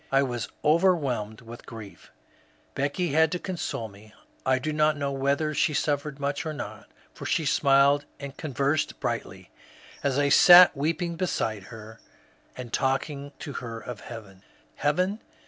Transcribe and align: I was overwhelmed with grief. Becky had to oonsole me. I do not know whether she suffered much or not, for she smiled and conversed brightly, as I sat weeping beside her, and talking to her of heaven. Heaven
I 0.11 0.23
was 0.23 0.47
overwhelmed 0.65 1.41
with 1.41 1.67
grief. 1.67 2.11
Becky 2.73 3.09
had 3.09 3.31
to 3.33 3.39
oonsole 3.39 3.87
me. 3.91 4.15
I 4.47 4.57
do 4.57 4.73
not 4.73 4.97
know 4.97 5.11
whether 5.11 5.53
she 5.53 5.75
suffered 5.75 6.19
much 6.19 6.43
or 6.43 6.53
not, 6.53 6.87
for 7.13 7.27
she 7.27 7.45
smiled 7.45 8.05
and 8.19 8.35
conversed 8.35 8.99
brightly, 8.99 9.51
as 10.01 10.17
I 10.17 10.29
sat 10.29 10.75
weeping 10.75 11.17
beside 11.17 11.65
her, 11.65 11.99
and 12.57 12.73
talking 12.73 13.31
to 13.37 13.53
her 13.53 13.79
of 13.79 13.99
heaven. 14.01 14.41
Heaven 14.77 15.21